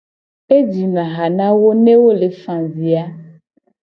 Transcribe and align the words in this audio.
Ejina 0.57 1.03
ha 1.13 1.25
na 1.37 1.47
wo 1.59 1.69
ne 1.83 1.93
wo 2.01 2.11
le 2.19 2.29
fa 2.41 2.55
avi 2.63 2.89
a. 3.03 3.03